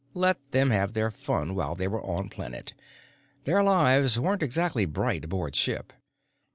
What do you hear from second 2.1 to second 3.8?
planet; their